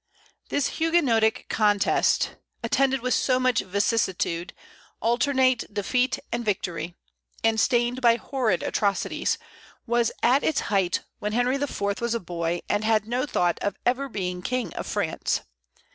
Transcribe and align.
This 0.49 0.79
Huguenotic 0.79 1.45
contest, 1.47 2.35
attended 2.63 3.01
with 3.01 3.13
so 3.13 3.39
much 3.39 3.59
vicissitude, 3.59 4.51
alternate 4.99 5.71
defeat 5.71 6.17
and 6.31 6.43
victory, 6.43 6.95
and 7.43 7.59
stained 7.59 8.01
by 8.01 8.15
horrid 8.15 8.63
atrocities, 8.63 9.37
was 9.85 10.11
at 10.23 10.43
its 10.43 10.61
height 10.73 11.01
when 11.19 11.33
Henry 11.33 11.57
IV. 11.57 12.01
was 12.01 12.15
a 12.15 12.19
boy, 12.19 12.61
and 12.67 12.83
had 12.83 13.07
no 13.07 13.27
thought 13.27 13.59
of 13.61 13.75
ever 13.85 14.09
being 14.09 14.41
King 14.41 14.73
of 14.73 14.87
France. 14.87 15.41